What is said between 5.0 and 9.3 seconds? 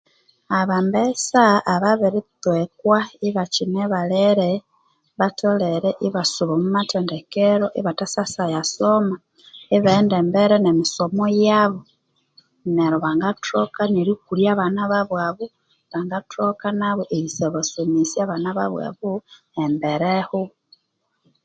batholere ibasuba omwa mathendekero ibathathasyayasoma